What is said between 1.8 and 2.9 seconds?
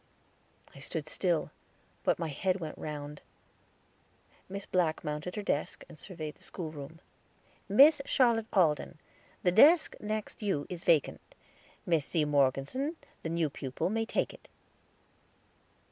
but my head went